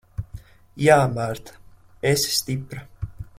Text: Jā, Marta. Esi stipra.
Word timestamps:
Jā, 0.85 0.95
Marta. 1.17 1.59
Esi 2.13 2.35
stipra. 2.39 2.83